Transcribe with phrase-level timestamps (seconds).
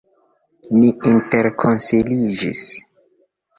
[0.77, 2.65] Ni interkonsiliĝis.